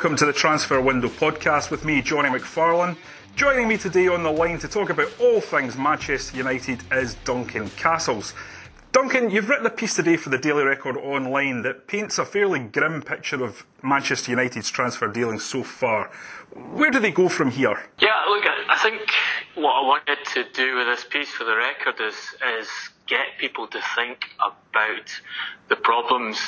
Welcome 0.00 0.16
to 0.16 0.24
the 0.24 0.32
Transfer 0.32 0.80
Window 0.80 1.08
podcast 1.08 1.70
with 1.70 1.84
me, 1.84 2.00
Jonny 2.00 2.30
McFarlane. 2.30 2.96
Joining 3.36 3.68
me 3.68 3.76
today 3.76 4.08
on 4.08 4.22
the 4.22 4.30
line 4.30 4.58
to 4.60 4.66
talk 4.66 4.88
about 4.88 5.12
all 5.20 5.42
things 5.42 5.76
Manchester 5.76 6.38
United 6.38 6.80
is 6.90 7.16
Duncan 7.16 7.68
Castles. 7.76 8.32
Duncan, 8.92 9.28
you've 9.28 9.50
written 9.50 9.66
a 9.66 9.70
piece 9.70 9.96
today 9.96 10.16
for 10.16 10.30
the 10.30 10.38
Daily 10.38 10.64
Record 10.64 10.96
online 10.96 11.60
that 11.64 11.86
paints 11.86 12.18
a 12.18 12.24
fairly 12.24 12.60
grim 12.60 13.02
picture 13.02 13.44
of 13.44 13.66
Manchester 13.82 14.30
United's 14.30 14.70
transfer 14.70 15.06
dealings 15.06 15.44
so 15.44 15.62
far. 15.62 16.10
Where 16.72 16.90
do 16.90 16.98
they 16.98 17.12
go 17.12 17.28
from 17.28 17.50
here? 17.50 17.78
Yeah, 17.98 18.24
look, 18.26 18.44
I 18.46 18.78
think 18.82 19.02
what 19.54 19.72
I 19.72 19.82
wanted 19.82 20.24
to 20.32 20.44
do 20.54 20.76
with 20.76 20.86
this 20.86 21.04
piece 21.04 21.28
for 21.28 21.44
the 21.44 21.56
record 21.56 22.00
is 22.00 22.14
is 22.58 22.68
get 23.06 23.36
people 23.38 23.66
to 23.66 23.82
think 23.94 24.30
about 24.38 25.20
the 25.68 25.76
problems 25.76 26.40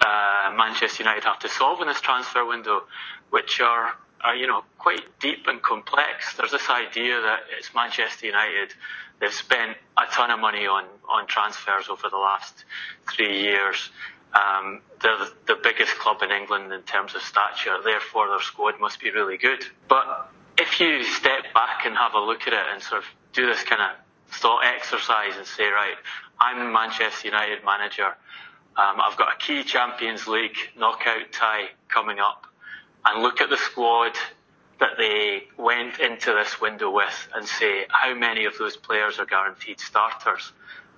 uh, 0.00 0.52
Manchester 0.56 1.02
United 1.02 1.24
have 1.24 1.38
to 1.40 1.48
solve 1.48 1.80
in 1.80 1.88
this 1.88 2.00
transfer 2.00 2.44
window, 2.44 2.82
which 3.30 3.60
are, 3.60 3.92
are 4.22 4.34
you 4.34 4.46
know 4.46 4.64
quite 4.78 5.02
deep 5.20 5.46
and 5.46 5.62
complex. 5.62 6.36
There's 6.36 6.52
this 6.52 6.68
idea 6.70 7.20
that 7.20 7.40
it's 7.56 7.74
Manchester 7.74 8.26
United. 8.26 8.74
They've 9.20 9.32
spent 9.32 9.76
a 9.98 10.06
ton 10.12 10.30
of 10.30 10.40
money 10.40 10.66
on 10.66 10.84
on 11.08 11.26
transfers 11.26 11.88
over 11.88 12.08
the 12.10 12.16
last 12.16 12.64
three 13.12 13.42
years. 13.42 13.90
Um, 14.32 14.80
they're 15.02 15.18
the, 15.18 15.32
the 15.46 15.56
biggest 15.60 15.98
club 15.98 16.22
in 16.22 16.30
England 16.30 16.72
in 16.72 16.82
terms 16.82 17.14
of 17.14 17.22
stature, 17.22 17.76
therefore 17.82 18.28
their 18.28 18.40
squad 18.40 18.78
must 18.80 19.00
be 19.00 19.10
really 19.10 19.36
good. 19.36 19.64
But 19.88 20.30
if 20.56 20.78
you 20.78 21.02
step 21.02 21.52
back 21.52 21.84
and 21.84 21.96
have 21.96 22.14
a 22.14 22.20
look 22.20 22.46
at 22.46 22.52
it 22.52 22.64
and 22.72 22.82
sort 22.82 23.02
of 23.02 23.08
do 23.32 23.46
this 23.46 23.62
kind 23.64 23.82
of 23.82 24.36
thought 24.36 24.64
exercise 24.64 25.36
and 25.36 25.46
say, 25.46 25.64
right, 25.64 25.96
I'm 26.38 26.72
Manchester 26.72 27.28
United 27.28 27.64
manager. 27.64 28.14
Um, 28.76 29.00
I've 29.00 29.16
got 29.16 29.34
a 29.34 29.38
key 29.38 29.64
Champions 29.64 30.26
League 30.26 30.56
knockout 30.78 31.32
tie 31.32 31.68
coming 31.88 32.18
up, 32.18 32.46
and 33.04 33.22
look 33.22 33.40
at 33.40 33.50
the 33.50 33.56
squad 33.56 34.12
that 34.78 34.92
they 34.96 35.44
went 35.58 36.00
into 36.00 36.32
this 36.32 36.60
window 36.60 36.90
with 36.90 37.28
and 37.34 37.46
say 37.46 37.84
how 37.90 38.14
many 38.14 38.46
of 38.46 38.56
those 38.58 38.76
players 38.76 39.18
are 39.18 39.26
guaranteed 39.26 39.78
starters. 39.78 40.52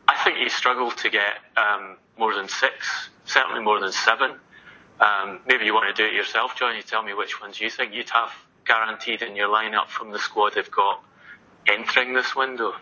I 0.06 0.22
think 0.22 0.38
you 0.38 0.48
struggle 0.48 0.90
to 0.90 1.10
get 1.10 1.38
um, 1.56 1.96
more 2.18 2.34
than 2.34 2.48
six, 2.48 3.10
certainly 3.24 3.60
more 3.60 3.80
than 3.80 3.92
seven. 3.92 4.32
Um, 5.00 5.40
maybe 5.46 5.64
you 5.64 5.74
want 5.74 5.94
to 5.94 6.02
do 6.02 6.08
it 6.08 6.14
yourself, 6.14 6.56
John. 6.56 6.76
You 6.76 6.82
tell 6.82 7.02
me 7.02 7.14
which 7.14 7.40
ones 7.40 7.60
you 7.60 7.70
think 7.70 7.92
you'd 7.92 8.10
have 8.10 8.30
guaranteed 8.64 9.22
in 9.22 9.34
your 9.34 9.48
lineup 9.48 9.88
from 9.88 10.12
the 10.12 10.18
squad 10.18 10.54
they've 10.54 10.70
got 10.70 11.02
entering 11.68 12.14
this 12.14 12.36
window. 12.36 12.72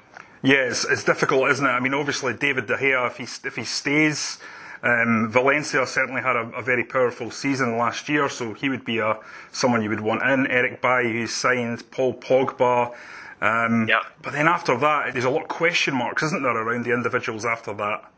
Yeah, 0.43 0.69
it's, 0.69 0.85
it's 0.85 1.05
difficult, 1.05 1.51
isn't 1.51 1.65
it? 1.65 1.71
I 1.71 1.81
mean, 1.81 1.95
obviously 1.95 2.35
David 2.35 2.67
De 2.67 2.77
Gea, 2.77 3.07
if 3.07 3.17
he 3.17 3.25
if 3.47 3.57
he 3.57 3.65
stays, 3.65 4.39
um, 4.83 5.31
Valencia 5.31 5.87
certainly 5.87 6.23
had 6.23 6.37
a, 6.37 6.51
a, 6.57 6.63
very 6.63 6.85
powerful 6.85 7.31
season 7.31 7.77
last 7.77 8.09
year, 8.09 8.29
so 8.31 8.55
he 8.55 8.69
would 8.71 8.85
be 8.85 8.99
a 8.99 9.19
someone 9.53 9.83
you 9.83 9.91
would 9.91 10.01
want 10.01 10.23
in. 10.23 10.47
Eric 10.47 10.81
Bailly, 10.81 11.13
who's 11.13 11.35
signed, 11.35 11.91
Paul 11.91 12.15
Pogba. 12.15 12.95
Um, 13.43 13.89
yeah. 13.89 14.01
But 14.23 14.33
then 14.33 14.49
after 14.49 14.77
that, 14.79 15.13
there's 15.13 15.25
a 15.25 15.31
lot 15.31 15.43
of 15.43 15.49
question 15.49 15.95
marks, 15.95 16.23
isn't 16.23 16.43
there, 16.43 16.57
around 16.57 16.85
the 16.85 16.93
individuals 16.93 17.45
after 17.45 17.75
that? 17.75 18.11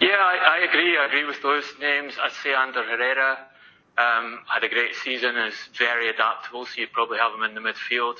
Yeah, 0.00 0.10
I, 0.10 0.58
I 0.60 0.66
agree. 0.68 0.96
I 0.96 1.06
agree 1.06 1.24
with 1.24 1.42
those 1.42 1.64
names. 1.80 2.14
I'd 2.22 2.32
say 2.42 2.54
Ander 2.54 2.84
Herrera 2.84 3.38
um, 3.98 4.40
had 4.46 4.62
a 4.64 4.68
great 4.68 4.94
season, 4.94 5.36
is 5.36 5.54
very 5.76 6.10
adaptable, 6.10 6.66
so 6.66 6.72
you'd 6.80 6.92
probably 6.92 7.18
have 7.18 7.32
him 7.34 7.42
in 7.42 7.54
the 7.54 7.60
midfield. 7.60 8.16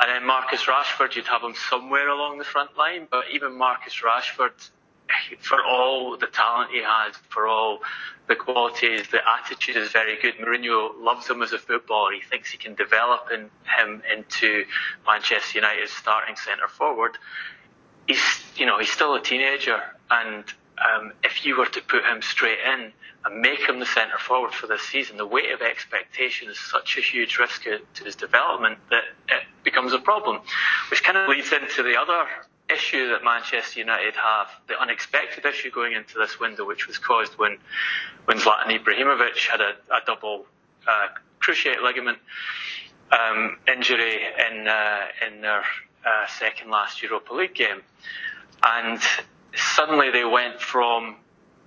And 0.00 0.10
then 0.10 0.26
Marcus 0.26 0.64
Rashford, 0.66 1.14
you'd 1.14 1.26
have 1.26 1.42
him 1.42 1.54
somewhere 1.70 2.08
along 2.08 2.38
the 2.38 2.44
front 2.44 2.76
line, 2.76 3.06
but 3.10 3.24
even 3.32 3.56
Marcus 3.56 4.02
Rashford, 4.04 4.70
for 5.40 5.62
all 5.62 6.16
the 6.16 6.26
talent 6.26 6.70
he 6.70 6.82
has, 6.82 7.14
for 7.28 7.46
all 7.46 7.80
the 8.26 8.34
qualities, 8.34 9.08
the 9.10 9.20
attitude 9.28 9.76
is 9.76 9.90
very 9.90 10.16
good. 10.20 10.34
Mourinho 10.36 10.90
loves 10.98 11.28
him 11.28 11.42
as 11.42 11.52
a 11.52 11.58
footballer. 11.58 12.12
He 12.12 12.20
thinks 12.20 12.50
he 12.50 12.58
can 12.58 12.74
develop 12.74 13.28
in, 13.32 13.50
him 13.78 14.02
into 14.12 14.64
Manchester 15.06 15.58
United's 15.58 15.92
starting 15.92 16.36
centre 16.36 16.68
forward. 16.68 17.18
He's, 18.06 18.20
you 18.56 18.66
know, 18.66 18.78
he's 18.78 18.90
still 18.90 19.14
a 19.14 19.20
teenager, 19.20 19.80
and 20.10 20.44
um, 20.78 21.12
if 21.22 21.44
you 21.44 21.56
were 21.56 21.66
to 21.66 21.80
put 21.80 22.04
him 22.04 22.20
straight 22.22 22.58
in 22.58 22.92
and 23.24 23.40
make 23.40 23.60
him 23.60 23.78
the 23.78 23.86
centre 23.86 24.18
forward 24.18 24.52
for 24.52 24.66
this 24.66 24.82
season, 24.82 25.16
the 25.16 25.26
weight 25.26 25.50
of 25.52 25.62
expectation 25.62 26.50
is 26.50 26.58
such 26.58 26.98
a 26.98 27.00
huge 27.00 27.38
risk 27.38 27.62
to 27.62 28.04
his 28.04 28.16
development 28.16 28.78
that 28.90 29.04
it 29.28 29.44
becomes 29.62 29.92
a 29.92 29.98
problem, 29.98 30.40
which 30.90 31.02
kind 31.02 31.16
of 31.16 31.28
leads 31.28 31.52
into 31.52 31.82
the 31.82 31.96
other 31.96 32.26
issue 32.72 33.10
that 33.10 33.22
Manchester 33.22 33.80
United 33.80 34.14
have, 34.14 34.48
the 34.68 34.80
unexpected 34.80 35.44
issue 35.44 35.70
going 35.70 35.92
into 35.92 36.18
this 36.18 36.40
window, 36.40 36.66
which 36.66 36.86
was 36.86 36.98
caused 36.98 37.34
when, 37.34 37.58
when 38.24 38.38
Zlatan 38.38 38.78
Ibrahimovic 38.78 39.36
had 39.50 39.60
a, 39.60 39.74
a 39.92 40.00
double 40.06 40.46
uh, 40.86 41.08
cruciate 41.40 41.82
ligament 41.82 42.18
um, 43.12 43.58
injury 43.68 44.18
in, 44.50 44.66
uh, 44.66 45.00
in 45.26 45.40
their 45.42 45.62
uh, 46.04 46.26
second 46.38 46.70
last 46.70 47.02
Europa 47.02 47.34
League 47.34 47.54
game. 47.54 47.82
And 48.64 49.00
suddenly 49.54 50.10
they 50.10 50.24
went 50.24 50.60
from, 50.60 51.16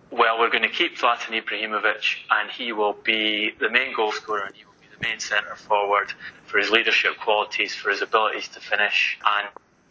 well, 0.09 0.39
we're 0.39 0.49
going 0.49 0.63
to 0.63 0.69
keep 0.69 0.97
Zlatan 0.97 1.41
Ibrahimovic 1.41 2.15
and 2.31 2.49
he 2.49 2.71
will 2.71 2.93
be 2.93 3.51
the 3.59 3.69
main 3.69 3.95
goal 3.95 4.11
scorer 4.11 4.45
and 4.45 4.55
he 4.55 4.65
will 4.65 4.73
be 4.81 4.87
the 4.97 5.07
main 5.07 5.19
centre 5.19 5.55
forward 5.55 6.11
for 6.45 6.57
his 6.57 6.71
leadership 6.71 7.17
qualities, 7.19 7.75
for 7.75 7.91
his 7.91 8.01
abilities 8.01 8.47
to 8.49 8.59
finish. 8.59 9.19
And 9.25 9.47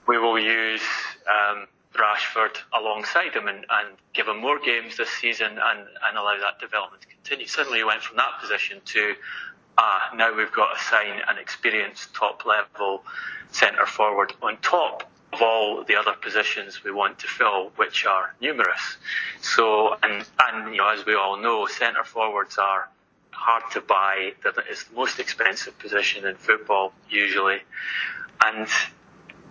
we 0.06 0.19
will 0.19 0.39
use 0.39 0.83
um, 1.28 1.67
Rashford 1.94 2.56
alongside 2.78 3.34
him 3.34 3.49
and, 3.49 3.65
and, 3.71 3.97
give 4.12 4.28
him 4.28 4.41
more 4.41 4.59
games 4.59 4.97
this 4.97 5.11
season 5.11 5.47
and, 5.47 5.81
and 5.81 6.17
allow 6.17 6.39
that 6.41 6.59
development 6.59 7.03
to 7.03 7.09
continue. 7.09 7.47
Suddenly 7.47 7.78
he 7.78 7.84
went 7.84 8.00
from 8.00 8.17
that 8.17 8.41
position 8.41 8.81
to, 8.87 9.15
ah, 9.77 10.11
now 10.17 10.34
we've 10.34 10.53
got 10.53 10.75
to 10.75 10.83
sign 10.84 11.21
an 11.28 11.37
experienced 11.39 12.15
top 12.15 12.47
level 12.47 13.03
centre 13.53 13.84
forward 13.84 14.33
on 14.41 14.56
top 14.62 15.03
of 15.34 15.43
all 15.43 15.84
the 15.84 15.97
other 15.97 16.15
positions 16.15 16.83
we 16.83 16.91
want 16.91 17.19
to 17.19 17.27
fill, 17.27 17.73
which 17.77 18.06
are 18.06 18.34
numerous. 18.41 18.97
So, 19.43 19.97
and, 20.03 20.25
and 20.41 20.73
you 20.73 20.78
know, 20.78 20.88
as 20.88 21.05
we 21.05 21.15
all 21.15 21.37
know, 21.37 21.67
centre 21.67 22.05
forwards 22.05 22.56
are 22.56 22.88
hard 23.33 23.71
to 23.73 23.83
buy. 23.83 24.33
It's 24.71 24.84
the 24.84 24.94
most 24.94 25.19
expensive 25.19 25.78
position 25.78 26.27
in 26.27 26.37
football 26.37 26.94
usually, 27.11 27.59
and 28.43 28.67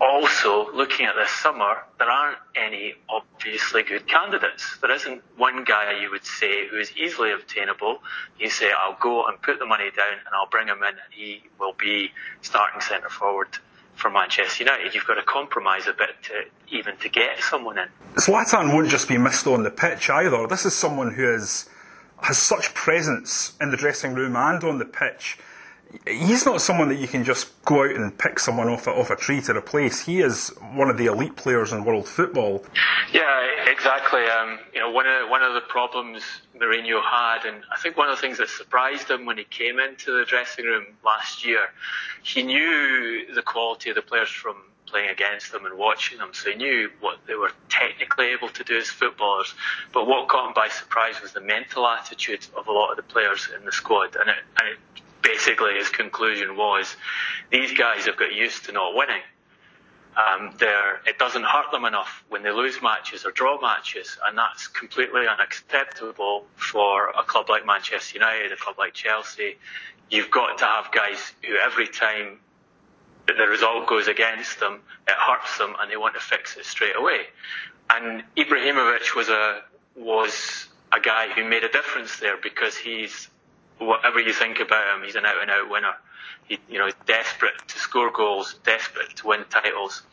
also, 0.01 0.71
looking 0.73 1.05
at 1.05 1.15
this 1.15 1.29
summer, 1.29 1.77
there 1.99 2.09
aren't 2.09 2.37
any 2.55 2.95
obviously 3.07 3.83
good 3.83 4.07
candidates. 4.07 4.77
There 4.81 4.91
isn't 4.91 5.21
one 5.37 5.63
guy 5.63 5.99
you 6.01 6.11
would 6.11 6.25
say 6.25 6.67
who 6.67 6.77
is 6.77 6.91
easily 6.97 7.31
obtainable. 7.31 7.99
You 8.37 8.49
say, 8.49 8.69
I'll 8.77 8.97
go 8.99 9.25
and 9.25 9.41
put 9.41 9.59
the 9.59 9.65
money 9.65 9.91
down 9.95 10.13
and 10.13 10.35
I'll 10.35 10.49
bring 10.49 10.67
him 10.67 10.79
in 10.83 10.89
and 10.89 11.11
he 11.11 11.43
will 11.59 11.75
be 11.79 12.11
starting 12.41 12.81
centre 12.81 13.09
forward 13.09 13.47
for 13.95 14.09
Manchester 14.09 14.65
United. 14.65 14.93
You've 14.93 15.05
got 15.05 15.15
to 15.15 15.23
compromise 15.23 15.87
a 15.87 15.93
bit 15.93 16.09
to 16.23 16.75
even 16.75 16.97
to 16.97 17.09
get 17.09 17.39
someone 17.39 17.77
in. 17.77 17.87
Zlatan 18.15 18.73
won't 18.73 18.89
just 18.89 19.07
be 19.07 19.17
missed 19.17 19.47
on 19.47 19.63
the 19.63 19.71
pitch 19.71 20.09
either. 20.09 20.45
This 20.47 20.65
is 20.65 20.75
someone 20.75 21.13
who 21.13 21.33
is, 21.33 21.69
has 22.21 22.37
such 22.37 22.73
presence 22.73 23.53
in 23.61 23.71
the 23.71 23.77
dressing 23.77 24.13
room 24.13 24.35
and 24.35 24.61
on 24.65 24.77
the 24.77 24.85
pitch 24.85 25.37
he's 26.07 26.45
not 26.45 26.61
someone 26.61 26.89
that 26.89 26.99
you 26.99 27.07
can 27.07 27.23
just 27.23 27.63
go 27.63 27.83
out 27.83 27.95
and 27.95 28.17
pick 28.17 28.39
someone 28.39 28.67
off 28.69 28.87
a, 28.87 28.91
off 28.91 29.09
a 29.09 29.15
tree 29.15 29.41
to 29.41 29.55
replace. 29.55 30.05
He 30.05 30.21
is 30.21 30.49
one 30.73 30.89
of 30.89 30.97
the 30.97 31.05
elite 31.07 31.35
players 31.35 31.71
in 31.71 31.83
world 31.83 32.07
football. 32.07 32.63
Yeah, 33.11 33.47
exactly. 33.67 34.23
Um, 34.25 34.59
you 34.73 34.79
know, 34.79 34.91
one 34.91 35.07
of 35.07 35.29
one 35.29 35.43
of 35.43 35.53
the 35.53 35.61
problems 35.61 36.23
Mourinho 36.57 37.01
had, 37.03 37.45
and 37.45 37.63
I 37.71 37.79
think 37.79 37.97
one 37.97 38.09
of 38.09 38.15
the 38.15 38.21
things 38.21 38.37
that 38.37 38.49
surprised 38.49 39.09
him 39.09 39.25
when 39.25 39.37
he 39.37 39.43
came 39.45 39.79
into 39.79 40.17
the 40.17 40.25
dressing 40.25 40.65
room 40.65 40.85
last 41.03 41.45
year, 41.45 41.67
he 42.23 42.43
knew 42.43 43.33
the 43.33 43.41
quality 43.41 43.89
of 43.89 43.95
the 43.95 44.01
players 44.01 44.29
from 44.29 44.55
playing 44.85 45.09
against 45.09 45.51
them 45.51 45.65
and 45.65 45.77
watching 45.77 46.17
them, 46.19 46.29
so 46.33 46.51
he 46.51 46.55
knew 46.55 46.89
what 46.99 47.17
they 47.27 47.35
were 47.35 47.51
technically 47.69 48.27
able 48.27 48.49
to 48.49 48.63
do 48.63 48.77
as 48.77 48.87
footballers. 48.87 49.53
But 49.91 50.07
what 50.07 50.27
caught 50.27 50.47
him 50.47 50.53
by 50.53 50.69
surprise 50.69 51.21
was 51.21 51.33
the 51.33 51.41
mental 51.41 51.87
attitude 51.87 52.45
of 52.55 52.67
a 52.67 52.71
lot 52.71 52.91
of 52.91 52.97
the 52.97 53.03
players 53.03 53.49
in 53.57 53.65
the 53.65 53.71
squad, 53.71 54.15
and 54.15 54.29
it, 54.29 54.37
and 54.59 54.69
it 54.69 54.77
basically 55.25 55.73
his 55.75 55.89
conclusion 55.89 56.55
was 56.55 56.95
these 57.51 57.73
guys 57.73 58.05
have 58.05 58.17
got 58.17 58.33
used 58.33 58.65
to 58.65 58.71
not 58.71 58.95
winning. 58.95 59.21
Um, 60.15 60.55
it 61.05 61.17
doesn't 61.17 61.43
hurt 61.43 61.71
them 61.71 61.83
enough 61.83 62.23
when 62.29 62.41
they 62.43 62.51
lose 62.51 62.81
matches 62.81 63.25
or 63.25 63.31
draw 63.31 63.59
matches, 63.59 64.17
and 64.25 64.37
that's 64.37 64.67
completely 64.67 65.27
unacceptable 65.27 66.45
for 66.55 67.09
a 67.09 67.23
club 67.23 67.49
like 67.49 67.65
Manchester 67.65 68.19
United, 68.19 68.53
a 68.53 68.55
club 68.55 68.77
like 68.77 68.93
Chelsea. 68.93 69.57
You've 70.09 70.31
got 70.31 70.57
to 70.59 70.65
have 70.65 70.91
guys 70.93 71.33
who 71.43 71.55
every 71.57 71.87
time 71.87 72.39
the 73.27 73.47
result 73.47 73.87
goes 73.87 74.07
against 74.07 74.59
them, 74.59 74.79
it 75.07 75.15
hurts 75.17 75.57
them, 75.57 75.75
and 75.81 75.91
they 75.91 75.97
want 75.97 76.13
to 76.13 76.21
fix 76.21 76.55
it 76.55 76.65
straight 76.65 76.95
away. 76.95 77.21
And 77.89 78.23
Ibrahimovic 78.37 79.15
was 79.15 79.27
a 79.29 79.63
was 79.95 80.67
a 80.93 80.99
guy 80.99 81.27
who 81.29 81.43
made 81.43 81.63
a 81.63 81.69
difference 81.69 82.19
there 82.19 82.37
because 82.41 82.77
he's 82.77 83.29
whatever 83.79 84.19
you 84.19 84.33
think 84.33 84.59
about 84.59 84.97
him, 84.97 85.03
he's 85.05 85.15
an 85.15 85.25
out 85.25 85.41
and 85.41 85.51
out 85.51 85.69
winner. 85.69 85.93
He, 86.47 86.59
you 86.69 86.79
know, 86.79 86.89
desperate 87.05 87.53
to 87.67 87.79
score 87.79 88.11
goals, 88.11 88.55
desperate 88.63 89.15
to 89.17 89.27
win 89.27 89.45
titles. 89.49 90.03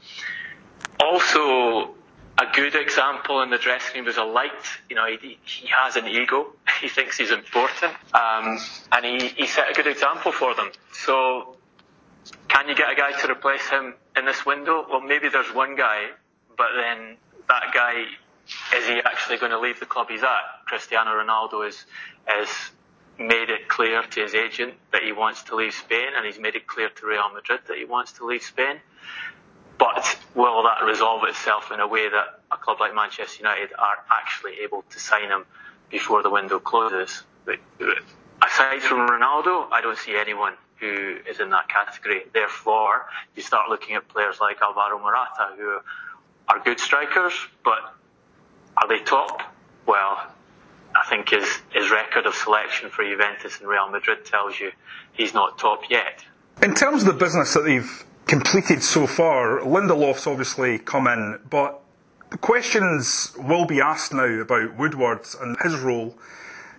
Also, 0.98 1.94
a 2.38 2.46
good 2.54 2.74
example 2.74 3.42
in 3.42 3.50
the 3.50 3.58
dressing 3.58 4.00
room 4.00 4.08
is 4.08 4.16
a 4.16 4.24
light. 4.24 4.50
You 4.88 4.96
know, 4.96 5.06
he, 5.06 5.38
he 5.44 5.68
has 5.68 5.96
an 5.96 6.06
ego. 6.06 6.46
He 6.80 6.88
thinks 6.88 7.16
he's 7.16 7.30
important, 7.30 7.92
um, 8.12 8.58
and 8.90 9.04
he, 9.04 9.28
he 9.28 9.46
set 9.46 9.70
a 9.70 9.72
good 9.72 9.86
example 9.86 10.32
for 10.32 10.52
them. 10.56 10.72
So, 10.92 11.54
can 12.48 12.68
you 12.68 12.74
get 12.74 12.90
a 12.90 12.96
guy 12.96 13.12
to 13.20 13.30
replace 13.30 13.68
him 13.68 13.94
in 14.16 14.24
this 14.24 14.44
window? 14.44 14.84
Well, 14.90 15.00
maybe 15.00 15.28
there's 15.28 15.54
one 15.54 15.76
guy, 15.76 16.06
but 16.56 16.70
then 16.74 17.18
that 17.48 17.72
guy 17.72 18.06
is 18.74 18.86
he 18.88 19.00
actually 19.04 19.38
going 19.38 19.52
to 19.52 19.60
leave 19.60 19.78
the 19.78 19.86
club 19.86 20.08
he's 20.10 20.24
at? 20.24 20.42
Cristiano 20.66 21.10
Ronaldo 21.12 21.68
is 21.68 21.84
is 22.40 22.48
made 23.22 23.50
it 23.50 23.68
clear 23.68 24.02
to 24.02 24.20
his 24.20 24.34
agent 24.34 24.74
that 24.92 25.02
he 25.02 25.12
wants 25.12 25.44
to 25.44 25.56
leave 25.56 25.74
Spain, 25.74 26.08
and 26.16 26.26
he's 26.26 26.38
made 26.38 26.54
it 26.54 26.66
clear 26.66 26.88
to 26.88 27.06
Real 27.06 27.30
Madrid 27.32 27.60
that 27.68 27.78
he 27.78 27.84
wants 27.84 28.12
to 28.14 28.26
leave 28.26 28.42
Spain. 28.42 28.76
But 29.78 30.18
will 30.34 30.62
that 30.64 30.84
resolve 30.84 31.24
itself 31.24 31.72
in 31.72 31.80
a 31.80 31.86
way 31.86 32.08
that 32.08 32.40
a 32.50 32.56
club 32.56 32.78
like 32.80 32.94
Manchester 32.94 33.38
United 33.38 33.70
are 33.78 33.98
actually 34.10 34.60
able 34.62 34.84
to 34.90 35.00
sign 35.00 35.28
him 35.28 35.44
before 35.90 36.22
the 36.22 36.30
window 36.30 36.58
closes? 36.58 37.22
Aside 38.44 38.82
from 38.82 39.08
Ronaldo, 39.08 39.68
I 39.72 39.80
don't 39.82 39.98
see 39.98 40.16
anyone 40.16 40.54
who 40.76 41.16
is 41.28 41.40
in 41.40 41.50
that 41.50 41.68
category. 41.68 42.22
Therefore, 42.32 43.06
you 43.36 43.42
start 43.42 43.70
looking 43.70 43.96
at 43.96 44.08
players 44.08 44.38
like 44.40 44.60
Alvaro 44.60 44.98
Morata, 44.98 45.54
who 45.56 45.78
are 46.48 46.58
good 46.64 46.80
strikers, 46.80 47.32
but 47.64 47.94
are 48.76 48.88
they 48.88 48.98
top? 48.98 49.42
Well, 49.86 50.18
I 50.94 51.08
think 51.08 51.30
his, 51.30 51.46
his 51.70 51.90
record 51.90 52.26
of 52.26 52.34
selection 52.34 52.90
for 52.90 53.04
Juventus 53.04 53.58
and 53.58 53.68
Real 53.68 53.88
Madrid 53.88 54.24
tells 54.24 54.58
you 54.60 54.72
he's 55.12 55.34
not 55.34 55.58
top 55.58 55.88
yet. 55.90 56.24
In 56.62 56.74
terms 56.74 57.02
of 57.02 57.08
the 57.08 57.24
business 57.24 57.54
that 57.54 57.64
they've 57.64 58.04
completed 58.26 58.82
so 58.82 59.06
far, 59.06 59.60
Lindelof's 59.60 60.26
obviously 60.26 60.78
come 60.78 61.06
in, 61.06 61.40
but 61.48 61.80
the 62.30 62.38
questions 62.38 63.34
will 63.36 63.66
be 63.66 63.80
asked 63.80 64.12
now 64.12 64.40
about 64.40 64.76
Woodward 64.76 65.26
and 65.40 65.56
his 65.62 65.78
role, 65.78 66.16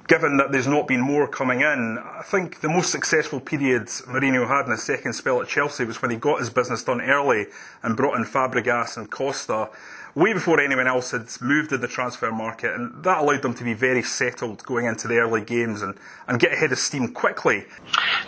given 0.08 0.38
that 0.38 0.52
there's 0.52 0.68
not 0.68 0.88
been 0.88 1.02
more 1.02 1.28
coming 1.28 1.62
in. 1.62 1.98
I 1.98 2.24
think 2.24 2.62
the 2.62 2.70
most 2.70 2.92
successful 2.92 3.40
period 3.40 3.88
Mourinho 3.88 4.48
had 4.48 4.66
in 4.66 4.72
his 4.72 4.84
second 4.84 5.14
spell 5.14 5.42
at 5.42 5.48
Chelsea 5.48 5.86
was 5.86 6.02
when 6.02 6.12
he 6.12 6.18
got 6.18 6.40
his 6.40 6.50
business 6.50 6.84
done 6.84 7.02
early 7.02 7.48
and 7.82 7.96
brought 7.96 8.18
in 8.18 8.26
Fabregas 8.26 8.98
and 8.98 9.10
Costa 9.10 9.70
way 10.16 10.34
before 10.34 10.60
anyone 10.60 10.88
else 10.88 11.12
had 11.12 11.28
moved 11.42 11.72
in 11.72 11.82
the 11.82 11.88
transfer 11.88 12.32
market, 12.32 12.74
and 12.74 13.04
that 13.04 13.20
allowed 13.20 13.42
them 13.42 13.54
to 13.56 13.64
be 13.64 13.74
very 13.74 14.04
settled 14.04 14.64
going 14.64 14.86
into 14.86 15.08
the 15.08 15.18
early 15.18 15.44
games 15.44 15.82
and, 15.82 15.96
and 16.28 16.40
get 16.40 16.54
ahead 16.54 16.72
of 16.72 16.78
steam 16.78 17.12
quickly. 17.14 17.66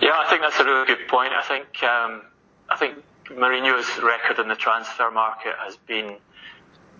Yeah, 0.01 0.17
I 0.17 0.27
think 0.29 0.41
that's 0.41 0.59
a 0.59 0.65
really 0.65 0.87
good 0.87 1.07
point. 1.07 1.33
I 1.33 1.43
think 1.43 1.83
um, 1.83 2.21
I 2.69 2.77
think 2.77 3.03
Mourinho's 3.25 4.01
record 4.01 4.39
in 4.39 4.47
the 4.47 4.55
transfer 4.55 5.11
market 5.11 5.53
has 5.63 5.77
been 5.77 6.17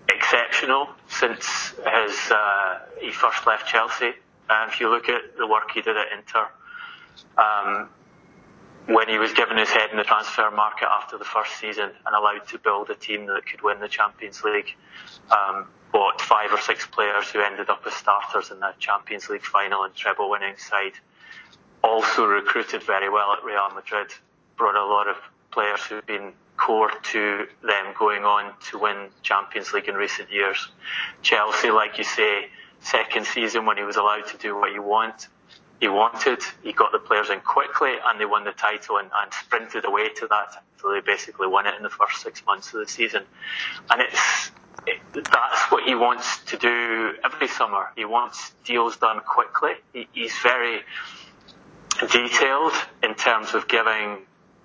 exceptional 0.09 0.89
since 1.07 1.73
his 1.77 2.31
uh, 2.31 2.79
he 3.01 3.11
first 3.11 3.47
left 3.47 3.67
Chelsea. 3.67 4.13
And 4.49 4.71
if 4.71 4.79
you 4.79 4.89
look 4.89 5.09
at 5.09 5.37
the 5.37 5.47
work 5.47 5.71
he 5.73 5.81
did 5.81 5.97
at 5.97 6.07
Inter, 6.17 6.47
um, 7.37 7.89
when 8.87 9.09
he 9.09 9.17
was 9.17 9.33
given 9.33 9.57
his 9.57 9.69
head 9.69 9.89
in 9.91 9.97
the 9.97 10.03
transfer 10.03 10.51
market 10.51 10.87
after 10.87 11.17
the 11.17 11.25
first 11.25 11.57
season 11.59 11.89
and 12.05 12.15
allowed 12.15 12.47
to 12.49 12.59
build 12.59 12.89
a 12.89 12.95
team 12.95 13.25
that 13.25 13.45
could 13.45 13.61
win 13.61 13.79
the 13.79 13.87
Champions 13.87 14.43
League. 14.43 14.75
Um, 15.31 15.67
bought 15.91 16.21
five 16.21 16.51
or 16.51 16.59
six 16.59 16.85
players 16.85 17.29
who 17.29 17.39
ended 17.39 17.69
up 17.69 17.81
as 17.87 17.93
starters 17.93 18.51
in 18.51 18.59
the 18.59 18.73
Champions 18.79 19.29
League 19.29 19.45
final 19.45 19.83
and 19.83 19.95
treble 19.95 20.29
winning 20.29 20.57
side. 20.57 20.91
Also 21.83 22.25
recruited 22.25 22.83
very 22.83 23.09
well 23.09 23.31
at 23.31 23.43
Real 23.43 23.69
Madrid. 23.73 24.07
Brought 24.57 24.75
a 24.75 24.85
lot 24.85 25.07
of 25.07 25.15
players 25.51 25.81
who've 25.85 26.05
been 26.05 26.33
core 26.57 26.91
to 27.01 27.47
them 27.63 27.93
going 27.97 28.23
on 28.23 28.53
to 28.69 28.79
win 28.79 29.07
Champions 29.23 29.73
League 29.73 29.87
in 29.87 29.95
recent 29.95 30.31
years. 30.31 30.69
Chelsea, 31.21 31.71
like 31.71 31.97
you 31.97 32.03
say, 32.03 32.49
second 32.85 33.25
season 33.25 33.65
when 33.65 33.77
he 33.77 33.83
was 33.83 33.95
allowed 33.95 34.27
to 34.27 34.37
do 34.37 34.55
what 34.55 34.71
he 34.71 34.79
want, 34.79 35.27
he 35.81 35.87
wanted. 35.87 36.39
He 36.63 36.71
got 36.71 36.91
the 36.91 36.99
players 36.99 37.29
in 37.29 37.39
quickly, 37.41 37.93
and 38.05 38.19
they 38.19 38.25
won 38.25 38.43
the 38.43 38.51
title 38.51 38.97
and, 38.97 39.09
and 39.21 39.33
sprinted 39.33 39.85
away 39.85 40.09
to 40.09 40.27
that. 40.27 40.63
So 40.81 40.91
they 40.91 41.01
basically 41.01 41.47
won 41.47 41.65
it 41.67 41.73
in 41.75 41.83
the 41.83 41.89
first 41.89 42.21
six 42.21 42.45
months 42.45 42.73
of 42.73 42.79
the 42.79 42.87
season, 42.87 43.23
and 43.89 44.01
it's 44.01 44.51
it, 44.87 44.99
that's 45.13 45.71
what 45.71 45.83
he 45.83 45.95
wants 45.95 46.43
to 46.45 46.57
do 46.57 47.13
every 47.23 47.47
summer. 47.47 47.91
He 47.95 48.05
wants 48.05 48.53
deals 48.63 48.97
done 48.97 49.19
quickly. 49.21 49.71
He, 49.93 50.07
he's 50.13 50.37
very 50.43 50.81
detailed 52.11 52.73
in 53.03 53.15
terms 53.15 53.53
of 53.53 53.67
giving 53.67 54.19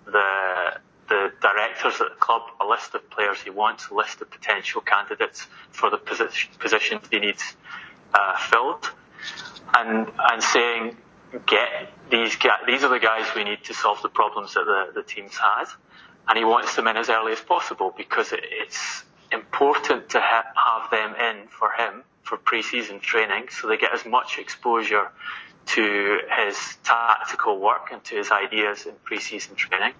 the 0.04 0.78
the 1.08 1.32
directors 1.42 2.00
at 2.00 2.08
the 2.10 2.20
club 2.20 2.42
a 2.60 2.64
list 2.64 2.94
of 2.94 3.10
players 3.10 3.42
he 3.42 3.50
wants, 3.50 3.88
a 3.88 3.94
list 3.94 4.20
of 4.20 4.30
potential 4.30 4.80
candidates 4.80 5.48
for 5.72 5.90
the 5.90 5.98
position, 5.98 6.50
positions 6.60 7.02
he 7.10 7.18
needs 7.18 7.56
uh, 8.14 8.36
filled 8.38 8.90
and 9.76 10.10
and 10.30 10.42
saying, 10.42 10.96
get 11.46 11.92
these 12.10 12.36
guys, 12.36 12.60
these 12.66 12.82
are 12.82 12.88
the 12.88 12.98
guys 12.98 13.26
we 13.34 13.44
need 13.44 13.62
to 13.64 13.74
solve 13.74 14.00
the 14.02 14.08
problems 14.08 14.54
that 14.54 14.64
the, 14.64 15.00
the 15.00 15.02
team's 15.02 15.36
had, 15.36 15.66
and 16.28 16.38
he 16.38 16.44
wants 16.44 16.76
them 16.76 16.86
in 16.86 16.96
as 16.96 17.08
early 17.08 17.32
as 17.32 17.40
possible 17.40 17.94
because 17.96 18.32
it, 18.32 18.40
it's 18.44 19.04
important 19.32 20.08
to 20.10 20.20
ha- 20.20 20.44
have 20.54 20.90
them 20.90 21.14
in 21.16 21.46
for 21.48 21.70
him 21.72 22.02
for 22.22 22.36
pre-season 22.36 23.00
training 23.00 23.44
so 23.48 23.66
they 23.68 23.76
get 23.76 23.92
as 23.94 24.04
much 24.04 24.38
exposure 24.38 25.10
to 25.66 26.18
his 26.38 26.56
tactical 26.84 27.58
work 27.60 27.90
and 27.92 28.02
to 28.04 28.16
his 28.16 28.30
ideas 28.30 28.86
in 28.86 28.92
pre-season 29.04 29.54
training, 29.54 29.92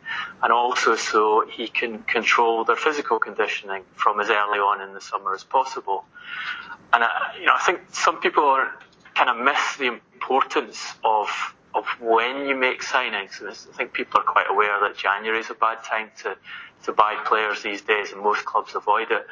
and 0.43 0.53
also 0.53 0.97
so 0.97 1.47
he 1.49 1.69
can 1.69 2.03
control 2.03 2.65
their 2.65 2.77
physical 2.77 3.19
conditioning 3.19 3.85
from 3.95 4.21
as 4.21 4.31
early 4.31 4.59
on 4.59 4.81
in 4.81 4.95
the 4.95 5.01
summer 5.01 5.35
as 5.35 5.45
possible. 5.45 6.05
And 6.93 7.05
I, 7.05 7.37
you 7.39 7.47
know, 7.47 7.53
I 7.55 7.61
think 7.61 7.81
some 7.93 8.21
people 8.21 8.45
are 8.45 8.73
kind 9.15 9.31
of 9.31 9.45
miss 9.45 9.77
the 9.77 10.01
importance 10.15 10.95
of 11.05 11.29
of 11.73 11.87
when 12.01 12.47
you 12.47 12.57
make 12.57 12.83
signings. 12.83 13.41
And 13.41 13.49
I 13.49 13.55
think 13.77 13.93
people 13.93 14.21
are 14.21 14.25
quite 14.25 14.51
aware 14.51 14.81
that 14.81 14.97
January 14.97 15.39
is 15.39 15.51
a 15.51 15.55
bad 15.55 15.85
time 15.85 16.11
to 16.23 16.37
to 16.85 16.93
buy 16.93 17.15
players 17.27 17.63
these 17.63 17.83
days, 17.83 18.13
and 18.13 18.23
most 18.23 18.45
clubs 18.45 18.75
avoid 18.75 19.11
it. 19.11 19.27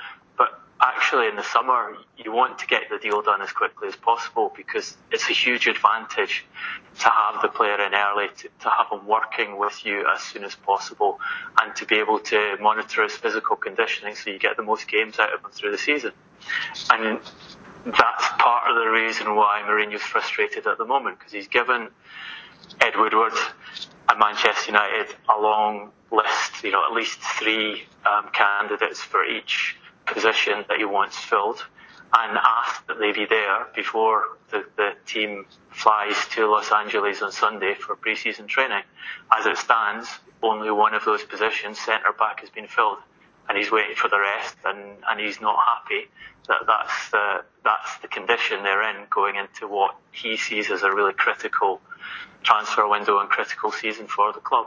Actually, 0.95 1.29
in 1.29 1.37
the 1.37 1.43
summer, 1.43 1.99
you 2.17 2.33
want 2.33 2.59
to 2.59 2.67
get 2.67 2.89
the 2.89 2.99
deal 2.99 3.21
done 3.21 3.43
as 3.43 3.53
quickly 3.53 3.89
as 3.89 3.97
possible 3.97 4.51
because 4.57 4.97
it's 5.13 5.29
a 5.29 5.35
huge 5.35 5.67
advantage 5.67 6.47
to 6.99 7.09
have 7.11 7.43
the 7.43 7.49
player 7.49 7.79
in 7.83 7.93
early, 7.95 8.29
to, 8.39 8.49
to 8.61 8.71
have 8.71 8.87
him 8.91 9.07
working 9.07 9.59
with 9.59 9.85
you 9.85 10.07
as 10.15 10.23
soon 10.23 10.45
as 10.45 10.55
possible, 10.55 11.21
and 11.61 11.77
to 11.77 11.85
be 11.85 11.97
able 11.97 12.19
to 12.19 12.57
monitor 12.61 13.03
his 13.03 13.13
physical 13.13 13.55
conditioning 13.55 14.15
so 14.15 14.31
you 14.31 14.39
get 14.39 14.57
the 14.57 14.63
most 14.63 14.89
games 14.89 15.19
out 15.19 15.33
of 15.35 15.45
him 15.45 15.51
through 15.51 15.73
the 15.73 15.79
season. 15.79 16.13
And 16.91 17.21
that's 17.85 18.29
part 18.39 18.71
of 18.71 18.77
the 18.77 18.91
reason 18.91 19.35
why 19.37 19.63
Mourinho's 19.67 20.01
frustrated 20.01 20.67
at 20.67 20.79
the 20.79 20.87
moment 20.87 21.19
because 21.19 21.33
he's 21.33 21.49
given 21.49 21.89
Ed 22.81 22.97
Woodward 22.97 23.35
and 24.09 24.19
Manchester 24.19 24.73
United 24.73 25.15
a 25.29 25.39
long 25.39 25.91
list, 26.11 26.65
you 26.65 26.71
know, 26.71 26.83
at 26.89 26.95
least 26.95 27.21
three 27.21 27.85
um, 28.07 28.31
candidates 28.33 29.03
for 29.03 29.23
each 29.25 29.77
position 30.13 30.65
that 30.69 30.79
he 30.79 30.85
wants 30.85 31.17
filled, 31.17 31.65
and 32.13 32.39
asked 32.39 32.87
that 32.87 32.99
they 32.99 33.13
be 33.13 33.27
there 33.27 33.67
before 33.75 34.25
the, 34.51 34.65
the 34.77 34.93
team 35.07 35.45
flies 35.71 36.17
to 36.31 36.51
Los 36.51 36.73
Angeles 36.73 37.21
on 37.21 37.31
Sunday 37.33 37.75
for 37.75 37.97
pre-season 37.97 38.47
training. 38.47 38.83
As 39.37 39.45
it 39.47 39.59
stands, 39.59 40.09
only 40.43 40.71
one 40.71 40.95
of 40.95 41.05
those 41.05 41.23
positions, 41.25 41.79
centre 41.79 42.13
back, 42.19 42.41
has 42.41 42.51
been 42.51 42.67
filled, 42.67 42.99
and 43.49 43.59
he's 43.59 43.71
waiting 43.71 43.95
for 43.95 44.09
the 44.09 44.19
rest, 44.19 44.57
and, 44.65 44.97
and 45.09 45.21
he's 45.21 45.41
not 45.41 45.59
happy 45.59 46.09
that 46.49 46.67
that's 46.67 47.11
the 47.11 47.45
that's 47.63 47.99
the 47.99 48.09
condition 48.09 48.63
they're 48.63 48.83
in 48.91 49.07
going 49.11 49.37
into 49.37 49.69
what 49.69 49.95
he 50.11 50.37
sees 50.37 50.71
as 50.71 50.83
a 50.83 50.91
really 50.91 51.13
critical 51.13 51.81
transfer 52.43 52.89
window 52.89 53.21
and 53.21 53.29
critical 53.29 53.71
season 53.71 54.07
for 54.07 54.33
the 54.33 54.41
club. 54.41 54.67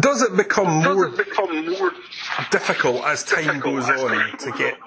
Does 0.00 0.22
it 0.22 0.36
become 0.36 0.82
more, 0.82 1.06
it 1.06 1.16
become 1.16 1.66
more 1.66 1.92
difficult 2.50 3.04
as 3.04 3.24
time 3.24 3.44
difficult 3.44 3.74
goes 3.74 3.88
as 3.90 4.02
on 4.02 4.38
to 4.38 4.52
get 4.52 4.78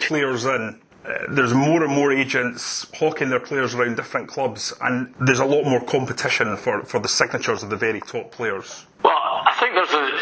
players 0.00 0.44
in 0.44 0.80
uh, 1.04 1.14
there's 1.30 1.54
more 1.54 1.82
and 1.82 1.92
more 1.92 2.12
agents 2.12 2.86
hawking 2.94 3.30
their 3.30 3.40
players 3.40 3.74
around 3.74 3.96
different 3.96 4.28
clubs, 4.28 4.74
and 4.82 5.14
there's 5.18 5.38
a 5.38 5.44
lot 5.44 5.64
more 5.64 5.80
competition 5.80 6.54
for, 6.58 6.82
for 6.84 7.00
the 7.00 7.08
signatures 7.08 7.62
of 7.62 7.70
the 7.70 7.76
very 7.76 8.00
top 8.00 8.30
players. 8.30 8.84
Well, 9.02 9.14
I 9.16 9.56
think 9.58 9.74
there's 9.74 9.94
a. 9.94 10.20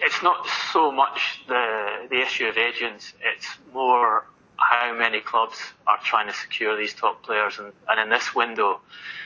It's 0.00 0.22
not 0.22 0.46
so 0.72 0.92
much 0.92 1.42
the 1.48 2.06
the 2.10 2.20
issue 2.20 2.46
of 2.46 2.58
agents; 2.58 3.14
it's 3.22 3.46
more 3.72 4.26
how 4.56 4.94
many 4.94 5.20
clubs 5.20 5.56
are 5.86 5.98
trying 6.04 6.26
to 6.26 6.34
secure 6.34 6.76
these 6.76 6.92
top 6.92 7.22
players. 7.22 7.58
And, 7.58 7.72
and 7.88 8.00
in 8.00 8.10
this 8.10 8.34
window, 8.34 8.80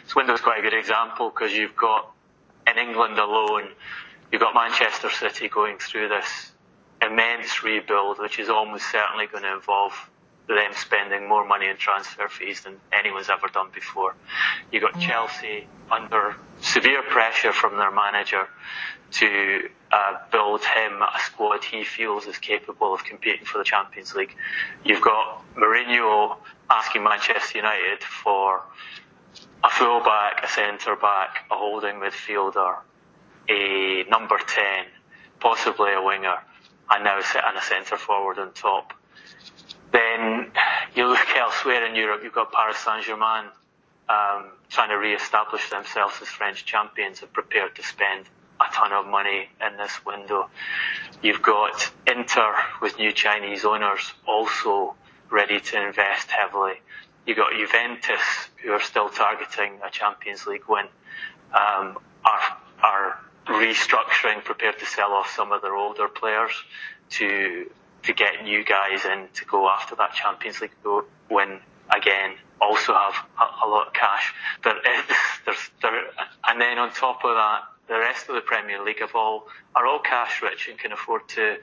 this 0.05 0.14
window 0.14 0.35
is 0.35 0.41
quite 0.41 0.61
a 0.61 0.62
good 0.62 0.75
example 0.75 1.31
because 1.31 1.52
you've 1.52 1.76
got 1.76 2.12
in 2.69 2.79
England 2.79 3.19
alone, 3.19 3.69
you've 4.33 4.41
got 4.41 4.55
Manchester 4.55 5.11
City 5.11 5.49
going 5.49 5.79
through 5.79 6.09
this 6.09 6.53
immense 7.03 7.62
rebuild, 7.62 8.19
which 8.19 8.39
is 8.39 8.49
almost 8.49 8.91
certainly 8.91 9.27
going 9.27 9.43
to 9.43 9.53
involve 9.53 9.93
them 10.49 10.73
spending 10.75 11.29
more 11.29 11.47
money 11.47 11.69
in 11.69 11.77
transfer 11.77 12.29
fees 12.29 12.62
than 12.62 12.75
anyone's 12.93 13.29
ever 13.31 13.47
done 13.49 13.69
before. 13.73 14.15
You've 14.73 14.83
got 14.83 14.95
mm. 14.95 15.01
Chelsea 15.01 15.67
under 15.91 16.35
severe 16.61 17.03
pressure 17.03 17.53
from 17.53 17.77
their 17.77 17.91
manager 17.91 18.49
to 19.12 19.69
uh, 19.93 20.17
build 20.31 20.65
him 20.65 21.03
a 21.03 21.19
squad 21.21 21.62
he 21.65 21.85
feels 21.85 22.27
is 22.27 22.39
capable 22.39 22.95
of 22.95 23.05
competing 23.05 23.45
for 23.45 23.59
the 23.59 23.65
Champions 23.65 24.15
League. 24.15 24.35
You've 24.85 25.03
got 25.03 25.43
Mourinho 25.55 26.37
asking 26.71 27.05
Manchester 27.05 27.59
United 27.59 28.03
for 28.03 28.62
a 29.62 29.71
fullback, 29.71 30.43
a 30.43 30.49
centre 30.49 30.97
back, 30.97 31.45
a 31.51 31.55
holding 31.55 31.97
midfielder, 31.97 32.79
a 33.49 34.04
number 34.08 34.38
10, 34.38 34.87
possibly 35.40 35.92
a 35.92 36.02
winger, 36.02 36.37
and 36.90 37.04
now 37.04 37.16
and 37.16 37.56
a 37.56 37.62
centre 37.62 37.96
forward 37.96 38.38
on 38.38 38.52
top. 38.52 38.92
Then 39.92 40.50
you 40.94 41.06
look 41.06 41.28
elsewhere 41.37 41.87
in 41.87 41.94
Europe, 41.94 42.22
you've 42.22 42.34
got 42.34 42.52
Paris 42.52 42.78
Saint-Germain 42.78 43.46
um, 44.08 44.50
trying 44.68 44.88
to 44.90 44.96
re-establish 44.96 45.68
themselves 45.70 46.14
as 46.20 46.28
French 46.28 46.64
champions 46.64 47.22
and 47.22 47.32
prepared 47.32 47.76
to 47.76 47.82
spend 47.82 48.26
a 48.61 48.72
ton 48.72 48.92
of 48.92 49.06
money 49.06 49.49
in 49.66 49.76
this 49.76 50.04
window. 50.04 50.49
You've 51.22 51.42
got 51.42 51.90
Inter 52.06 52.54
with 52.80 52.99
new 52.99 53.12
Chinese 53.12 53.64
owners 53.64 54.12
also 54.26 54.94
ready 55.30 55.61
to 55.61 55.87
invest 55.87 56.30
heavily. 56.30 56.75
You've 57.26 57.37
got 57.37 57.52
Juventus 57.52 58.20
who 58.62 58.72
are 58.72 58.80
still 58.80 59.08
targeting 59.08 59.78
a 59.84 59.90
Champions 59.90 60.46
League 60.46 60.64
win, 60.68 60.87
um, 61.52 61.99
are, 62.25 62.58
are 62.82 63.20
restructuring, 63.46 64.44
prepared 64.44 64.78
to 64.78 64.87
sell 64.87 65.12
off 65.12 65.30
some 65.34 65.52
of 65.52 65.62
their 65.62 65.75
older 65.75 66.08
players 66.08 66.52
to 67.11 67.70
to 68.04 68.12
get 68.12 68.42
new 68.42 68.64
guys 68.64 69.04
in 69.04 69.28
to 69.34 69.44
go 69.44 69.68
after 69.68 69.94
that 69.94 70.12
Champions 70.12 70.61
League 70.61 70.72
win 71.30 71.61
again. 71.94 72.32
Also 72.61 72.92
have 72.92 73.14
a, 73.38 73.66
a 73.66 73.68
lot 73.68 73.88
of 73.88 73.92
cash. 73.92 74.34
There 74.64 74.75
uh, 74.75 74.78
is, 74.78 75.16
there's, 75.44 75.70
there, 75.82 76.04
and 76.46 76.61
then 76.61 76.78
on 76.78 76.92
top 76.92 77.25
of 77.25 77.34
that, 77.34 77.62
the 77.88 77.99
rest 77.99 78.28
of 78.28 78.34
the 78.34 78.40
Premier 78.40 78.82
League 78.82 79.00
have 79.00 79.14
all 79.14 79.49
are 79.75 79.87
all 79.87 79.99
cash 79.99 80.42
rich 80.42 80.68
and 80.68 80.78
can 80.78 80.92
afford 80.92 81.28
to 81.28 81.56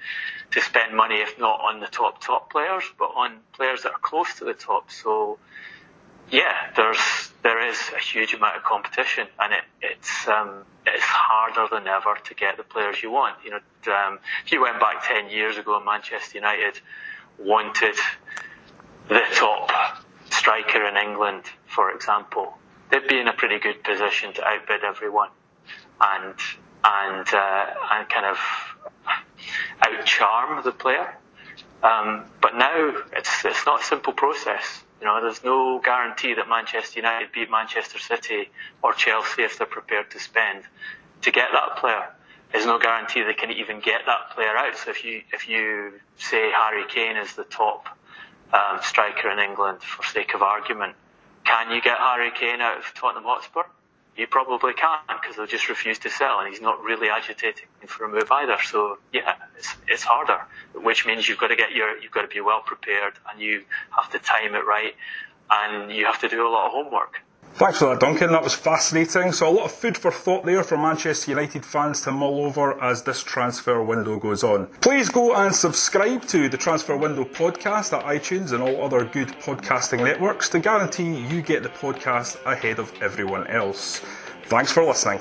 to 0.51 0.61
spend 0.61 0.95
money, 0.95 1.15
if 1.15 1.39
not 1.39 1.59
on 1.61 1.79
the 1.79 1.87
top 1.87 2.21
top 2.21 2.51
players, 2.51 2.83
but 2.97 3.11
on 3.15 3.37
players 3.53 3.83
that 3.83 3.93
are 3.93 3.99
close 3.99 4.33
to 4.35 4.45
the 4.45 4.53
top. 4.53 4.91
So 4.91 5.39
yeah, 6.31 6.71
there's 6.75 7.31
there 7.41 7.67
is 7.67 7.77
a 7.95 7.99
huge 7.99 8.33
amount 8.33 8.57
of 8.57 8.63
competition, 8.63 9.27
and 9.39 9.53
it, 9.53 9.63
it's 9.81 10.27
um, 10.27 10.63
it's 10.85 11.03
harder 11.03 11.73
than 11.73 11.87
ever 11.87 12.17
to 12.23 12.33
get 12.33 12.57
the 12.57 12.63
players 12.63 13.01
you 13.01 13.11
want. 13.11 13.35
You 13.43 13.51
know, 13.51 13.93
um, 13.93 14.19
if 14.45 14.51
you 14.51 14.61
went 14.61 14.79
back 14.79 15.07
ten 15.07 15.29
years 15.29 15.57
ago, 15.57 15.81
Manchester 15.83 16.37
United 16.37 16.79
wanted 17.37 17.95
the 19.07 19.21
top 19.33 19.71
striker 20.29 20.85
in 20.85 20.95
England, 20.97 21.43
for 21.67 21.91
example, 21.91 22.57
they'd 22.91 23.07
be 23.07 23.19
in 23.19 23.27
a 23.27 23.33
pretty 23.33 23.59
good 23.59 23.83
position 23.83 24.33
to 24.33 24.43
outbid 24.45 24.83
everyone 24.83 25.29
and 26.01 26.35
and 26.83 27.27
uh, 27.33 27.65
and 27.91 28.09
kind 28.09 28.25
of 28.25 28.37
outcharm 29.81 30.63
the 30.63 30.71
player. 30.71 31.15
Um, 31.83 32.25
but 32.41 32.55
now 32.55 32.93
it's 33.13 33.45
it's 33.45 33.65
not 33.65 33.81
a 33.81 33.83
simple 33.83 34.13
process. 34.13 34.83
You 34.99 35.05
know, 35.05 35.21
there's 35.21 35.43
no 35.43 35.79
guarantee 35.79 36.33
that 36.33 36.49
Manchester 36.49 36.99
United 36.99 37.31
beat 37.31 37.49
Manchester 37.49 37.99
City 37.99 38.49
or 38.83 38.93
Chelsea 38.93 39.43
if 39.43 39.57
they're 39.57 39.67
prepared 39.67 40.11
to 40.11 40.19
spend 40.19 40.63
to 41.21 41.31
get 41.31 41.49
that 41.53 41.77
player. 41.77 42.09
There's 42.51 42.65
no 42.65 42.79
guarantee 42.79 43.23
they 43.23 43.33
can 43.33 43.51
even 43.51 43.79
get 43.79 44.01
that 44.05 44.31
player 44.35 44.55
out. 44.57 44.75
So 44.75 44.89
if 44.89 45.05
you 45.05 45.21
if 45.31 45.47
you 45.47 45.93
say 46.17 46.51
Harry 46.51 46.83
Kane 46.87 47.17
is 47.17 47.33
the 47.35 47.43
top 47.43 47.87
um, 48.51 48.79
striker 48.81 49.29
in 49.29 49.39
England 49.39 49.81
for 49.81 50.03
sake 50.03 50.33
of 50.33 50.41
argument, 50.41 50.95
can 51.45 51.71
you 51.71 51.81
get 51.81 51.97
Harry 51.97 52.31
Kane 52.31 52.59
out 52.59 52.79
of 52.79 52.85
Tottenham 52.95 53.23
Hotspur? 53.23 53.63
You 54.19 54.27
probably 54.27 54.73
can't 54.73 55.01
because 55.07 55.37
they'll 55.37 55.47
just 55.47 55.69
refuse 55.69 55.97
to 55.99 56.09
sell, 56.09 56.39
and 56.39 56.49
he's 56.49 56.61
not 56.61 56.83
really 56.83 57.09
agitating 57.09 57.67
for 57.87 58.03
a 58.03 58.09
move 58.09 58.29
either. 58.29 58.57
So 58.63 58.97
yeah, 59.13 59.35
it's 59.57 59.73
it's 59.87 60.03
harder, 60.03 60.41
which 60.75 61.05
means 61.05 61.27
you've 61.27 61.37
got 61.37 61.47
to 61.47 61.55
get 61.55 61.71
your 61.71 61.97
you've 61.97 62.11
got 62.11 62.23
to 62.23 62.27
be 62.27 62.41
well 62.41 62.61
prepared, 62.61 63.13
and 63.31 63.41
you 63.41 63.63
have 63.91 64.11
to 64.11 64.19
time 64.19 64.55
it 64.55 64.65
right, 64.65 64.93
and 65.49 65.91
you 65.91 66.05
have 66.05 66.19
to 66.19 66.27
do 66.27 66.45
a 66.45 66.49
lot 66.49 66.67
of 66.67 66.73
homework. 66.73 67.21
Thanks 67.55 67.79
for 67.79 67.89
that, 67.89 67.99
Duncan. 67.99 68.31
That 68.31 68.43
was 68.43 68.53
fascinating. 68.53 69.33
So, 69.33 69.49
a 69.49 69.51
lot 69.51 69.65
of 69.65 69.71
food 69.73 69.97
for 69.97 70.11
thought 70.11 70.45
there 70.45 70.63
for 70.63 70.77
Manchester 70.77 71.31
United 71.31 71.65
fans 71.65 72.01
to 72.03 72.11
mull 72.11 72.45
over 72.45 72.81
as 72.81 73.03
this 73.03 73.21
transfer 73.21 73.83
window 73.83 74.17
goes 74.17 74.43
on. 74.43 74.67
Please 74.79 75.09
go 75.09 75.35
and 75.35 75.53
subscribe 75.53 76.25
to 76.27 76.47
the 76.47 76.57
Transfer 76.57 76.95
Window 76.95 77.25
podcast 77.25 77.91
at 77.97 78.05
iTunes 78.05 78.53
and 78.53 78.63
all 78.63 78.81
other 78.81 79.03
good 79.03 79.27
podcasting 79.39 80.03
networks 80.03 80.47
to 80.49 80.59
guarantee 80.59 81.17
you 81.27 81.41
get 81.41 81.63
the 81.63 81.69
podcast 81.69 82.41
ahead 82.45 82.79
of 82.79 82.93
everyone 83.01 83.45
else. 83.47 84.01
Thanks 84.45 84.71
for 84.71 84.83
listening. 84.85 85.19